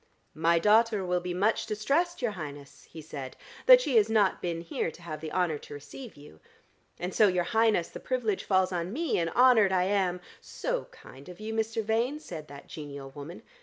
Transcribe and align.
"My 0.33 0.57
daughter 0.57 1.05
will 1.05 1.19
be 1.19 1.31
much 1.35 1.67
distressed, 1.67 2.23
your 2.23 2.31
Highness," 2.31 2.85
he 2.89 3.03
said, 3.03 3.37
"that 3.67 3.81
she 3.81 3.97
has 3.97 4.09
not 4.09 4.41
been 4.41 4.61
here 4.61 4.89
to 4.89 5.01
have 5.03 5.21
the 5.21 5.31
honour 5.31 5.59
to 5.59 5.75
receive 5.75 6.17
you. 6.17 6.39
And 6.97 7.13
so, 7.13 7.27
your 7.27 7.43
Highness, 7.43 7.89
the 7.89 7.99
privilege 7.99 8.43
falls 8.43 8.71
on 8.71 8.91
me, 8.93 9.19
and 9.19 9.29
honoured 9.29 9.71
I 9.71 9.83
am" 9.83 10.19
"So 10.61 10.85
kind 10.85 11.29
of 11.29 11.39
you, 11.39 11.53
Mr. 11.53 11.83
Vane," 11.83 12.19
said 12.19 12.47
that 12.47 12.65
genial 12.65 13.11
woman. 13.11 13.43